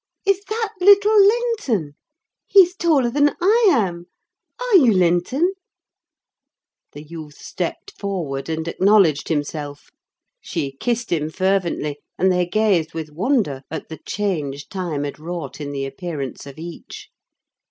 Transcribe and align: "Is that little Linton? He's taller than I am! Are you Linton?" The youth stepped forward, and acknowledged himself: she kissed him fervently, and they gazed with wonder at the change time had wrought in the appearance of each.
"Is 0.25 0.41
that 0.49 0.69
little 0.79 1.15
Linton? 1.15 1.93
He's 2.47 2.75
taller 2.75 3.11
than 3.11 3.35
I 3.39 3.67
am! 3.69 4.05
Are 4.59 4.75
you 4.75 4.91
Linton?" 4.93 5.51
The 6.93 7.03
youth 7.03 7.37
stepped 7.37 7.95
forward, 7.99 8.49
and 8.49 8.67
acknowledged 8.67 9.27
himself: 9.27 9.91
she 10.41 10.71
kissed 10.71 11.11
him 11.11 11.29
fervently, 11.29 11.99
and 12.17 12.31
they 12.31 12.47
gazed 12.47 12.95
with 12.95 13.11
wonder 13.11 13.61
at 13.69 13.89
the 13.89 13.99
change 14.03 14.69
time 14.69 15.03
had 15.03 15.19
wrought 15.19 15.61
in 15.61 15.71
the 15.71 15.85
appearance 15.85 16.47
of 16.47 16.57
each. 16.57 17.09